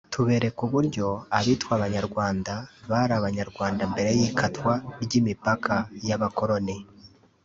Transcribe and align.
tubereka 0.13 0.59
uburyo 0.67 1.07
abitwa 1.37 1.71
Abanyarwanda 1.77 2.53
bari 2.89 3.13
Abanyarwanda 3.19 3.81
mbere 3.91 4.09
y’ikatwa 4.19 4.73
ry’imipaka 5.03 5.73
n’abakoroni 6.07 6.77